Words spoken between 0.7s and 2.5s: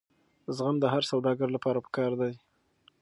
د هر سوداګر لپاره پکار دی.